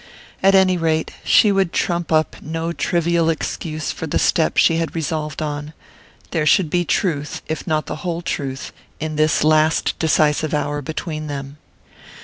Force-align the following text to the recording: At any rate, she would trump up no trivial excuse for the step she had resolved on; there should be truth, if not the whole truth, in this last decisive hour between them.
At 0.41 0.55
any 0.55 0.77
rate, 0.77 1.11
she 1.23 1.51
would 1.51 1.71
trump 1.71 2.11
up 2.11 2.37
no 2.41 2.71
trivial 2.73 3.29
excuse 3.29 3.91
for 3.91 4.07
the 4.07 4.17
step 4.17 4.57
she 4.57 4.77
had 4.77 4.95
resolved 4.95 5.43
on; 5.43 5.73
there 6.31 6.47
should 6.47 6.71
be 6.71 6.83
truth, 6.83 7.43
if 7.45 7.67
not 7.67 7.85
the 7.85 7.97
whole 7.97 8.23
truth, 8.23 8.73
in 8.99 9.15
this 9.15 9.43
last 9.43 9.93
decisive 9.99 10.55
hour 10.55 10.81
between 10.81 11.27
them. 11.27 11.57